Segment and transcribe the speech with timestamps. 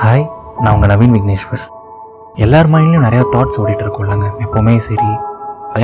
[0.00, 0.24] Hi
[0.62, 1.64] நான் உங்கள் நவீன் விக்னேஸ்வர்.
[2.44, 5.10] எல்லார் மைண்ட்லையும் நிறையா தாட்ஸ் ஓடிட்டு இல்லைங்க எப்போவுமே சரி.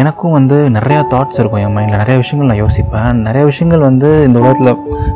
[0.00, 2.01] எனக்கும் வந்து நிறையா தாட்ஸ் இருக்கும் என் மைண்டில்.
[2.03, 3.12] நிறைய விஷயங்கள் நான் யோசிப்பேன்.
[3.27, 4.71] நிறைய விஷயங்கள் வந்து இந்த உலகத்தில்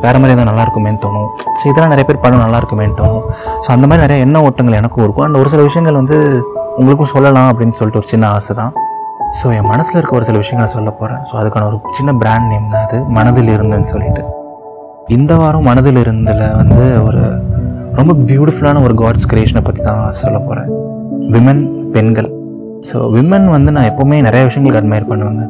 [0.04, 1.28] வேறு மாதிரி எதாவது நல்லா இருக்குமேன்னு தோணும்.
[1.58, 3.24] ஸோ இதெல்லாம் நிறைய பேர் பண்ண நல்லா இருக்குமேன்னு தோணும்.
[3.64, 5.24] ஸோ அந்த மாதிரி நிறைய எண்ண ஓட்டங்கள் எனக்கும் இருக்கும்.
[5.26, 6.18] அண்ட் ஒரு சில விஷயங்கள் வந்து
[6.76, 8.72] உங்களுக்கும் சொல்லலாம் அப்படின்னு சொல்லிட்டு ஒரு சின்ன ஆசை தான்
[9.40, 12.70] ஸோ என் மனசில் இருக்க ஒரு சில விஷயங்களை சொல்ல போகிறேன் ஸோ அதுக்கான ஒரு சின்ன பிராண்ட் நேம்
[12.74, 12.98] தான் அது.
[13.18, 14.24] மனதில் இருந்துன்னு சொல்லிட்டு.
[15.08, 17.22] இந்த வாரம் மனதில் இருந்தில் வந்து ஒரு
[17.98, 20.70] ரொம்ப பியூட்டிஃபுல்லான ஒரு காட்ஸ் கிரியேஷனை பற்றி தான் சொல்ல போகிறேன்
[21.34, 21.62] விமன்
[21.94, 22.28] பெண்கள்.
[22.88, 25.44] ஸோ விமன் வந்து நான் எப்போவுமே நிறைய விஷயங்களுக்கு அட்மையர் பண்ணுவேங்க.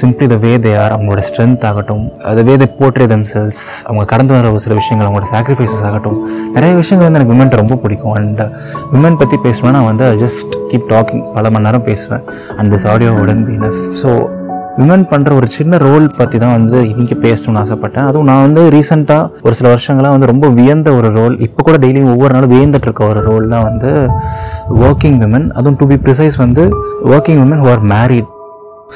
[0.00, 4.32] Simply the way they are அவங்களோட ஸ்ட்ரென்த் ஆகட்டும் அது வே தே போட்ரே தெம்செல்ஸ் அவங்க கடந்து
[4.36, 6.18] வர ஒரு சில விஷயங்கள் அவங்களோட சாக்ரிஃபைசஸ் ஆகட்டும்
[6.56, 8.14] நிறைய விஷயங்கள் வந்து எனக்கு விமன் ரொம்ப பிடிக்கும்.
[8.18, 8.42] அண்ட்
[8.94, 12.24] விமன் uh, பற்றி பேசுவேன் நான் வந்து ஜஸ்ட் கீப் டாக்கிங் பல மணி நேரம் பேசுவேன்.
[12.58, 14.12] அண்ட் திஸ் ஆடியோ உடன் பி நஃப் ஸோ
[14.78, 18.06] விமன் பண்ணுற ஒரு சின்ன ரோல் பற்றி தான் வந்து இன்னைக்கு பேசணும்னு ஆசைப்பட்டேன்.
[18.06, 22.12] அதுவும் நான் வந்து ரீசெண்டாக ஒரு சில வருஷங்களாக வந்து ரொம்ப வியந்த ஒரு ரோல் இப்போ கூட டெய்லியும்
[22.12, 23.90] ஒவ்வொரு நாளும் வியந்துட்டு இருக்க ஒரு ரோல் தான் வந்து
[24.82, 26.64] ஒர்க்கிங் விமன் அதுவும் டு பி ப்ரிசைஸ் வந்து
[27.12, 28.28] working women who are married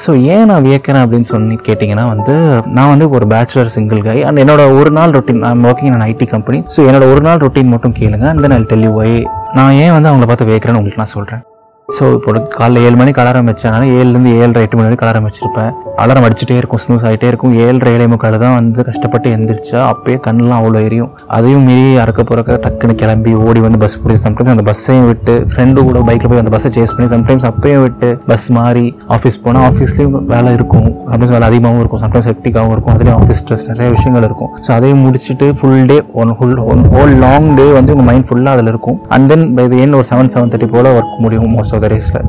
[0.03, 2.35] so ஏன் நான் வியக்கிறேன் அப்படின்னு சொல்லி கேட்டிங்கன்னா வந்து
[2.77, 6.27] நான் வந்து ஒரு பேச்சுலர் சிங்கிள் கை அண்ட் என்னோட ஒரு நாள் ரொட்டீன் நான் ஒர்க்கிங் நான் ஐடி
[6.31, 9.17] கம்பெனி ஸோ என்னோட ஒரு நாள் ரொட்டீன் மட்டும் கேளுங்க அந்த நான் டெல்லி ஒய்
[9.53, 11.43] நான் ஏன் வந்து அவங்கள பார்த்து வியக்கிறேன்னு உங்களுக்கு நான் சொல்கிறேன்
[11.89, 15.71] ஸோ இப்போ காலைல ஏழு மணிக்கு அலாரம் வச்சனால ஏழுலேருந்து ஏழரை எட்டு மணி வரைக்கும் அலாரம் வச்சிருப்பேன்.
[16.03, 17.53] அலாரம் அடிச்சுட்டே இருக்கும் ஸ்னூஸ் ஆகிட்டே இருக்கும்.
[17.63, 21.09] ஏழரை ஏழை முக்கால் தான் வந்து கஷ்டப்பட்டு எந்திரிச்சா அப்பயே கண்ணெலாம் அவ்வளோ எரியும்.
[21.37, 25.83] அதையும் மீறி அறக்க போறக்க டக்குன்னு கிளம்பி ஓடி வந்து பஸ் பிடிச்சி சம்டைம்ஸ் அந்த பஸ்ஸையும் விட்டு ஃப்ரெண்டு
[25.89, 28.85] கூட பைக்கில் போய் அந்த பஸ்ஸை சேஸ் பண்ணி சம்டைம்ஸ் அப்பயும் விட்டு பஸ் மாறி
[29.17, 30.87] ஆஃபீஸ் போனால் ஆஃபீஸ்லேயும் வேலை இருக்கும்.
[31.11, 32.95] சம்டைம்ஸ் வேலை அதிகமாகவும் இருக்கும் சம்டைம்ஸ் ஹெக்டிக்காகவும் இருக்கும்.
[32.95, 34.51] அதுலேயும் ஆஃபீஸ் ஸ்ட்ரெஸ் நிறைய விஷயங்கள் இருக்கும்.
[34.67, 38.55] ஸோ அதையும் முடிச்சுட்டு full day one full one whole long day வந்து உங்கள் மைண்ட் ஃபுல்லாக
[38.57, 38.99] அதில் இருக்கும்.
[39.17, 41.91] And then by the end ஒரு செவன் செவன் தேர்ட்டி போல் ஒர்க் முடியும் மோஸ்ட் ஆஃப் அந்த
[41.93, 42.19] ரேஸில்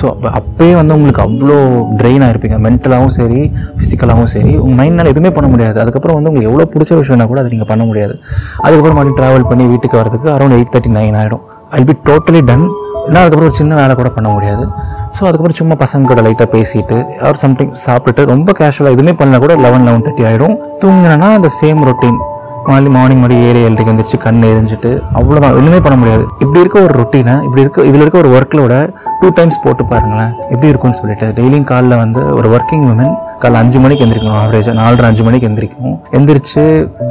[0.00, 0.06] ஸோ
[0.38, 1.56] அப்பயே வந்து உங்களுக்கு அவ்வளோ
[2.00, 3.40] ட்ரெயினாக இருப்பீங்க மென்டலாகவும் சரி
[3.76, 4.52] ஃபிசிக்கலாகவும் சரி.
[4.62, 5.76] உங்கள் மைண்ட்னால எதுவுமே பண்ண முடியாது.
[5.82, 8.14] அதுக்கப்புறம் வந்து உங்களுக்கு எவ்வளோ பிடிச்ச விஷயம்னா கூட அதை நீங்கள் பண்ண முடியாது.
[8.64, 11.42] அதுக்கப்புறம் மறுபடியும் ட்ராவல் பண்ணி வீட்டுக்கு வரதுக்கு அரௌண்ட் எயிட் தேர்ட்டி நைன் ஆகிடும்
[11.78, 12.66] ஐ பி டோட்டலி டன்
[13.08, 14.64] இல்லை அதுக்கப்புறம் ஒரு சின்ன வேலை கூட பண்ண முடியாது.
[15.16, 19.54] ஸோ அதுக்கப்புறம் சும்மா பசங்க கூட லைட்டாக பேசிட்டு அவர் சம்திங் சாப்பிட்டுட்டு ரொம்ப கேஷுவலாக எதுவுமே பண்ணல கூட
[19.66, 22.18] லெவன் லெவன் தேர்ட்டி ஆகிடும் தூங்கினா அந்த சேம் ரொட்டீன்
[22.68, 26.24] மார்னிங் மார்னிங் மணி ஏழு ஏழரைக்கு வந்துருச்சு கண் எரிஞ்சிட்டு அவ்வளோதான் ஒன்றுமே பண்ண முடியாது.
[26.42, 28.74] இப்படி இருக்க ஒரு ரொட்டீனை இப்படி இருக்க இதில் இருக்க ஒரு ஒர்க்லோட
[29.20, 30.32] டூ டைம்ஸ் போட்டு பாருங்களேன்.
[30.52, 31.26] எப்படி இருக்கும்னு சொல்லிட்டு.
[31.38, 34.40] டெய்லியும் காலில் வந்து ஒரு ஒர்க்கிங் உமன் காலைல அஞ்சு மணிக்கு எந்திரிக்கணும்.
[34.42, 36.62] ஆவரேஜாக நாலரை அஞ்சு மணிக்கு எந்திரிக்கும் எந்திரிச்சு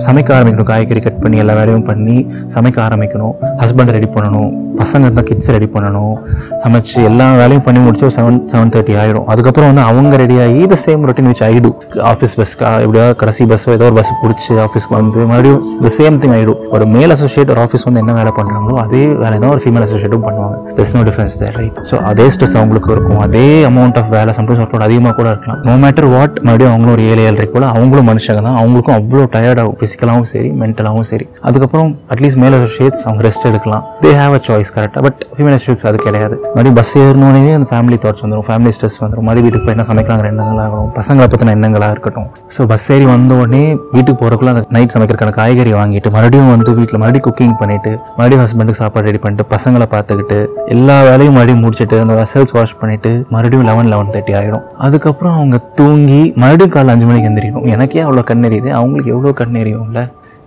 [0.05, 0.69] சமைக்க ஆரம்பிக்கணும்.
[0.69, 2.17] காய்கறி கட் பண்ணி எல்லா வேலையும் பண்ணி
[2.55, 3.33] சமைக்க ஆரம்பிக்கணும்.
[3.63, 4.51] ஹஸ்பண்ட் ரெடி பண்ணணும்.
[4.79, 6.15] பசங்க இருந்தால் கிட்ஸ் ரெடி பண்ணணும்.
[6.63, 10.63] சமைச்சு எல்லா வேலையும் பண்ணி முடிச்சு ஒரு செவன் செவன் தேர்ட்டி ஆகிடும் அதுக்கப்புறம் வந்து அவங்க ரெடி ஆகி
[10.73, 11.75] த சேம் ரொட்டீன் வச்சு ஆகிடும்
[12.11, 16.35] ஆஃபீஸ் பஸ்க்கா எப்படியாவது கடைசி பஸ்ஸோ ஏதோ ஒரு பஸ் பிடிச்சி ஆஃபீஸ்க்கு வந்து மறுபடியும் த சேம் திங்
[16.37, 19.87] ஆகிடும் ஒரு மேல் அசோசியேட் ஒரு ஆஃபீஸ் வந்து என்ன வேலை பண்ணுறாங்களோ அதே வேலை தான் ஒரு ஃபீமேல்
[19.87, 20.57] அசோசியேட்டும் பண்ணுவாங்க.
[20.79, 23.19] This no difference there right so அதே ஸ்ட்ரெஸ் அவங்களுக்கு இருக்கும்.
[23.25, 25.59] அதே அமௌண்ட் ஆஃப் வேலை சம்டைம்ஸ் ஒர்க் அதிகமாக கூட இருக்கலாம்.
[25.67, 28.57] நோ மேட்டர் வாட் மறுபடியும் அவங்களும் ஒரு ஏழு ஏழரை கூட அவங்களும் மனுஷங்க தான்.
[28.61, 31.27] அவங்களுக்கும் அவ்வளோ டயர்டாகும் ஃபிசிக்கலாகவும் சரி மென்டலாகவும் சரி.
[31.49, 33.83] அதுக்கப்புறம் அட்லீஸ்ட் மேலே ஷேட்ஸ் அவங்க ரெஸ்ட் எடுக்கலாம்.
[34.03, 36.35] தே ஹேவ் அ சாய்ஸ் கரெக்டாக பட் ஃபீமேல் ஷேட்ஸ் அது கிடையாது.
[36.55, 40.29] மறுபடியும் பஸ் ஏறணுனே அந்த ஃபேமிலி தாட்ஸ் வந்துடும் ஃபேமிலி ஸ்ட்ரெஸ் வந்துடும் மறுபடியும் வீட்டுக்கு போய் என்ன சமைக்கலாங்கிற
[40.33, 40.91] எண்ணங்களாக ஆகணும்.
[40.99, 42.29] பசங்களை பற்றின எண்ணங்களாக இருக்கட்டும்.
[42.55, 43.63] ஸோ பஸ் ஏறி வந்த உடனே
[43.95, 48.81] வீட்டுக்கு போகிறக்குள்ள அந்த நைட் சமைக்கிறக்கான காய்கறி வாங்கிட்டு மறுபடியும் வந்து வீட்டில் மறுபடியும் குக்கிங் பண்ணிட்டு மறுபடியும் ஹஸ்பண்டுக்கு
[48.83, 50.37] சாப்பாடு ரெடி பண்ணிட்டு பசங்களை பார்த்துக்கிட்டு
[50.75, 55.35] எல்லா வேலையும் மறுபடியும் முடிச்சு குளிச்சுட்டு அந்த வெசல்ஸ் வாஷ் பண்ணிட்டு மறுபடியும் லெவன் லெவன் தேர்ட்டி ஆகிடும் அதுக்கப்புறம்
[55.39, 57.67] அவங்க தூங்கி மறுபடியும் காலைல அஞ்சு மணிக்கு எந்திரிக்கணும்.
[57.75, 60.01] எனக்கே அவ்வளோ கண் எரியுது அவங்களுக்கு எவ்வளோ கண் எரியும்ல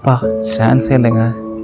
[0.06, 0.15] பா
[0.54, 1.22] சான்ஸே இல்லைங்க.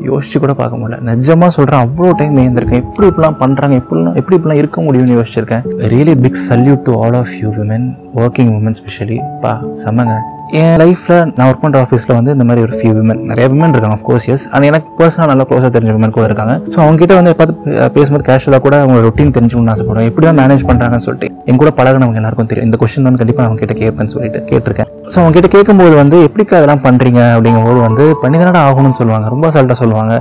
[0.08, 1.00] யோசிச்சு கூட பார்க்க முடியல.
[1.10, 5.66] நிஜமாக சொல்கிறேன் அவ்வளோ டைம் ஏந்திருக்கேன் எப்படி இப்படிலாம் பண்ணுறாங்க எப்படிலாம் எப்படி இப்படிலாம் இருக்க முடியும்னு யோசிச்சிருக்கேன்.
[5.92, 7.86] Really big salute to all of you women
[8.22, 9.52] working woman specially பா
[9.82, 10.14] செம்மங்க.
[10.60, 13.96] என் லைஃப்பில் நான் ஒர்க் பண்ணுற ஆஃபீஸில் வந்து இந்த மாதிரி ஒரு ஃபியூ விமன் நிறைய விமன் இருக்காங்க
[13.98, 16.54] ஆஃப்கோர்ஸ் எஸ் ஆனால் எனக்கு பர்சனல் நல்லா க்ளோஸாக தெரிஞ்ச விமன் கூட இருக்காங்க.
[16.74, 20.08] ஸோ அவங்ககிட்ட வந்து பார்த்து பேசும்போது கேஷுவலாக கூட அவங்க ரொட்டீன் தெரிஞ்சுக்கணும்னு ஆசைப்படுவேன்.
[20.10, 22.68] எப்படி தான் மேனேஜ் பண்ணுறாங்கன்னு சொல்லிட்டு என் கூட பழகினவங்க எல்லாருக்கும் தெரியும்.
[22.68, 24.90] இந்த கொஸ்டின் வந்து கண்டிப்பாக அவங்க கிட்ட கேட்பேன்னு சொல்லிட்டு கேட்டிருக்கேன்.
[25.12, 29.26] ஸோ அவங்க கிட்ட கேட்கும்போது வந்து எப்படிக்கா அதெல்லாம் பண்ணுறீங்க அப்படிங்கும்போது வந்து பண்ணி தானடா ஆகணும்னு சொல்லுவாங்க.
[29.34, 30.14] ரொம்ப அசால்ட்டாக சொல்லுவாங்க.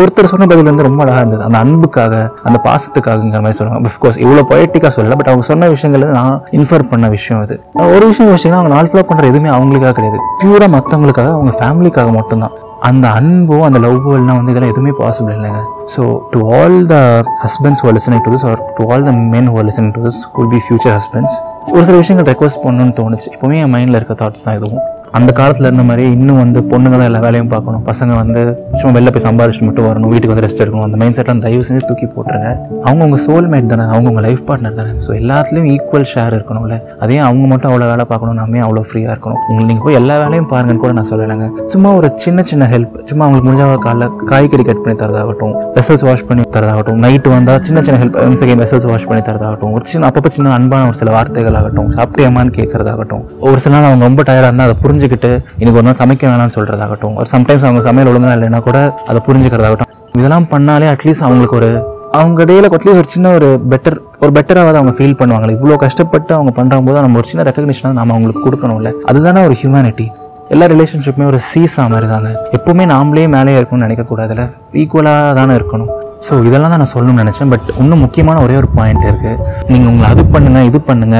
[0.00, 1.44] ஒருத்தர் சொன்ன பதில் வந்து ரொம்ப அழகாக இருந்தது.
[1.48, 2.14] அந்த அன்புக்காக
[2.48, 3.92] அந்த பாசத்துக்காகங்கிற மாதிரி சொல்லுவாங்க.
[3.92, 7.35] அஃப்கோர்ஸ் இவ்வளோ பொயட்டிக்காக சொல்லலை பட் அவங்க சொன்ன விஷயங்கள் நான் இன்ஃபர் பண்ண விஷயம்.
[7.40, 7.64] அது.
[7.74, 10.18] ஒரு விஷயம் யோசிச்சீங்கன்னா அவங்க நாள் ஃபுல்லாக பண்ணுற எதுவுமே அவங்களுக்காக கிடையாது.
[10.44, 12.50] பியூராக மற்றவங்களுக்காக அவங்க ஃபேமிலிக்காக மட்டும்தான்.
[12.80, 15.62] அந்த அன்போ அந்த லவ்வோ எல்லாம் வந்து இதெல்லாம் எதுவுமே பாசிபிள் இல்லைங்க.
[15.94, 16.02] So
[16.34, 16.96] to all the
[17.44, 20.52] husbands who listening to this or to all the men who listening to this will
[20.56, 21.36] be future husbands
[21.76, 23.28] ஒரு சில விஷயங்கள் ரெக்வஸ்ட் பண்ணணும்னு தோணுச்சு.
[23.36, 24.82] எப்பவுமே என் மைண்டில் இருக்க தாட்ஸ் தான் இதுவும்.
[25.18, 27.82] அந்த காலத்தில் இருந்த மாதிரி இன்னும் வந்து பொண்ணுங்க தான் எல்லா வேலையும் பார்க்கணும்.
[27.88, 28.40] பசங்க வந்து
[28.78, 30.10] சும்மா வெளில போய் சம்பாரிச்சுட்டு மட்டும் வரணும்.
[30.12, 30.86] வீட்டுக்கு வந்து ரெஸ்ட் எடுக்கணும்.
[30.88, 32.50] அந்த மைண்ட் செட்லாம் தயவு செஞ்சு தூக்கி போட்டுருங்க.
[32.86, 33.84] அவங்க உங்கள் சோல்மேட் தானே.
[33.94, 34.92] அவங்க உங்கள் லைஃப் பார்ட்னர் தானே.
[35.06, 36.76] ஸோ எல்லாத்துலேயும் ஈக்குவல் ஷேர் இருக்கணும்ல.
[37.04, 38.38] அதே அவங்க மட்டும் அவ்வளோ வேலை பார்க்கணும்.
[38.42, 39.40] நாமே அவ்வளோ ஃப்ரீயாக இருக்கணும்.
[39.48, 41.48] உங்களுக்கு நீங்கள் போய் எல்லா வேலையும் பாருங்கன்னு கூட நான் சொல்லலைங்க.
[41.74, 45.56] சும்மா ஒரு சின்ன சின்ன ஹெல்ப் சும்மா அவங்களுக்கு முடிஞ்ச காலைல காய்கறி கட் பண்ணி தரதாகட்டும்.
[45.76, 47.00] வெசல்ஸ் வாஷ் பண்ணி தரதாகட்டும்.
[47.04, 49.72] நைட்டு வந்தால் சின்ன சின்ன help one second vessels wash பண்ணி தரதாகட்டும்.
[49.76, 54.04] ஒரு சின்ன அப்பப்போ சின்ன அன்பான ஒரு சில வார்த்தைகள் ஆகட்டும் சாப்பிட்டியம்மான்னு கேட்கறதாகட்டும் ஒரு சில நாள் அவங்க
[54.10, 58.10] ரொம்ப டயர்டாக இருந்தால் அதை புரிஞ்சுக்கிட்டு இன்னைக்கு ஒரு நாள் சமைக்க வேணாம்னு சொல்கிறதாகட்டும் ஒரு சம்டைம்ஸ் அவங்க சமையல்
[58.12, 58.78] ஒழுங்கா இல்லைன்னா கூட
[59.10, 59.92] அதை புரிஞ்சுக்கிறதாகட்டும்.
[60.20, 61.70] இதெல்லாம் பண்ணாலே அட்லீஸ்ட் அவங்களுக்கு ஒரு
[62.18, 66.52] அவங்க இடையில அட்லீஸ்ட் ஒரு சின்ன ஒரு பெட்டர் ஒரு பெட்டராவது அவங்க ஃபீல் பண்ணுவாங்க இவ்வளோ கஷ்டப்பட்டு அவங்க
[66.58, 68.92] பண்ணுற போது நம்ம ஒரு சின்ன ரெக்கக்னிஷனாக நம்ம அவங்களுக்கு கொடுக்கணும்ல.
[69.10, 70.06] அதுதானே ஒரு ஹியூமனிட்டி
[70.54, 74.42] எல்லா ரிலேஷன்ஷிப்புமே ஒரு சீசா மாதிரி தாங்க எப்பவுமே நாமளே மேலே இருக்கணும்னு நினைக்கக்கூடாதுல
[74.80, 75.90] ஈக்குவலாக தானே இருக்கணும்.
[76.26, 77.50] ஸோ இதெல்லாம் தான் நான் சொல்லணும்னு நினச்சேன்.
[77.52, 79.40] பட் இன்னும் முக்கியமான ஒரே ஒரு பாயிண்ட் இருக்குது
[79.70, 81.16] நீங்கள் உங்களை அது பண்ணுங்கள் இது பண்ணுங்க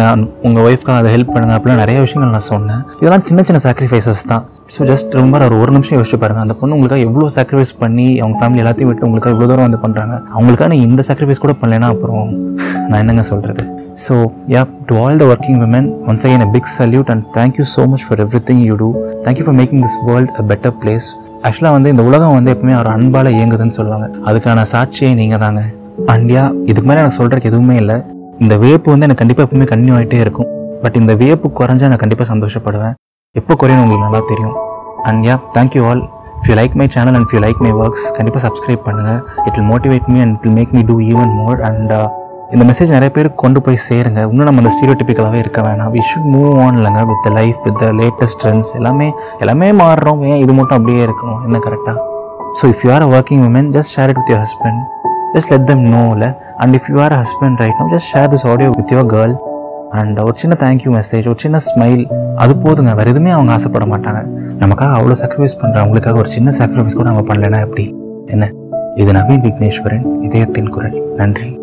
[0.48, 2.82] உங்கள் ஒய்ஃப்க்காக அதை ஹெல்ப் பண்ணுங்க அப்படிலாம் நிறைய விஷயங்கள் நான் சொன்னேன்.
[3.00, 4.44] இதெல்லாம் சின்ன சின்ன சாக்ரிஃபைசஸ் தான்.
[4.74, 6.40] ஸோ ஜஸ்ட் ரொம்ப ஒரு ஒரு நிமிஷம் யோசிச்சு பாருங்க.
[6.44, 10.14] அந்த பொண்ணு உங்களுக்காக எவ்வளோ சாக்ரிஃபைஸ் பண்ணி அவங்க ஃபேமிலி எல்லாத்தையும் விட்டு உங்களுக்காக இவ்வளோ தூரம் வந்து பண்ணுறாங்க
[10.34, 12.26] அவங்களுக்காக நீ இந்த சாக்ரிஃபைஸ் கூட பண்ணலைன்னா அப்புறம்
[12.88, 13.62] நான் என்னங்க சொல்கிறது
[14.04, 14.14] so
[14.54, 18.04] ya to all the working women once again a big salute and thank you so much
[18.08, 18.88] for everything you do
[19.26, 21.06] thank you for making this world a better place
[21.46, 24.06] ஆக்சுவலாக வந்து இந்த உலகம் வந்து எப்பவுமே ஒரு அன்பால் இயங்குதுன்னு சொல்லுவாங்க.
[24.28, 25.60] அதுக்கான சாட்சியே நீங்கள் தாங்க.
[26.14, 27.96] அண்டியா இதுக்கு மேலே எனக்கு சொல்கிறதுக்கு எதுவுமே இல்லை.
[28.44, 30.48] இந்த வியப்பு வந்து எனக்கு கண்டிப்பாக எப்பவுமே கன்னியூ ஆகிட்டே இருக்கும்.
[30.84, 32.96] பட் இந்த வியப்பு குறைஞ்சா நான் கண்டிப்பாக சந்தோஷப்படுவேன்.
[33.38, 34.54] எப்போ குறையும் உங்களுக்கு நல்லா தெரியும்.
[35.08, 36.00] And ya thank you all
[36.36, 39.68] if you like my channel and you like my works கண்டிப்பாக சப்ஸ்கிரைப் பண்ணுங்கள் it will
[39.72, 41.92] motivate me and it will make me do even more and
[42.54, 44.20] இந்த மெசேஜ் நிறைய பேருக்கு கொண்டு போய் சேருங்க.
[44.30, 45.90] இன்னும் நம்ம அந்த ஸ்டீரியோடிப்பிக்கலாகவே இருக்க வேணாம்.
[45.94, 47.00] வி ஷுட் மூவ் ஆன் இல்லைங்க.
[47.10, 49.08] With the life with the latest trends எல்லாமே
[49.44, 50.20] எல்லாமே மாறுறோம்.
[50.30, 51.40] ஏன் இது மட்டும் அப்படியே இருக்கணும்?
[51.48, 51.98] என்ன கரெக்டாக
[52.60, 54.80] so if you are a working woman just share it with your husband
[55.34, 56.30] just let them know இல்லை?
[56.64, 59.34] And if you are husband right no just share this audio with your girl
[59.90, 62.94] and ஒரு சின்ன thank you message ஒரு சின்ன smile அது போதுங்க.
[62.94, 64.26] வேறு எதுவுமே அவங்க ஆசைப்பட மாட்டாங்க.
[64.58, 67.94] நமக்காக அவ்வளோ சாக்ரிஃபைஸ் பண்ணுற அவங்களுக்காக ஒரு சின்ன சாக்ரிஃபைஸ் கூட அவங்க பண்ணலைன்னா எப்படி?
[68.26, 68.52] என்ன?
[68.94, 71.02] இது நவீன் விக்னேஸ்வரன் இதயத்தின் குரல்.
[71.16, 71.60] நன்றி.